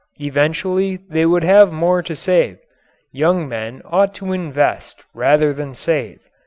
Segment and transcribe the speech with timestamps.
[0.19, 2.57] Eventually they would have more to save.
[3.11, 6.21] Young men ought to invest rather than save.